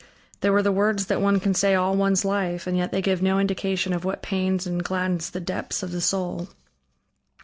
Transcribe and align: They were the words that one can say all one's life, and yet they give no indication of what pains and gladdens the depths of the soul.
They 0.39 0.49
were 0.49 0.63
the 0.63 0.71
words 0.71 1.05
that 1.05 1.21
one 1.21 1.39
can 1.39 1.53
say 1.53 1.75
all 1.75 1.95
one's 1.95 2.25
life, 2.25 2.65
and 2.65 2.75
yet 2.75 2.91
they 2.91 3.03
give 3.03 3.21
no 3.21 3.37
indication 3.37 3.93
of 3.93 4.03
what 4.03 4.23
pains 4.23 4.65
and 4.65 4.83
gladdens 4.83 5.29
the 5.29 5.39
depths 5.39 5.83
of 5.83 5.91
the 5.91 6.01
soul. 6.01 6.47